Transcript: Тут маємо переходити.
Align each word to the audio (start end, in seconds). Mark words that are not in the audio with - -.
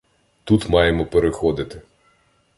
Тут 0.43 0.69
маємо 0.69 1.05
переходити. 1.05 1.81